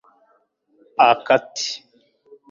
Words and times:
a 1.07 1.09
kati 1.25 1.69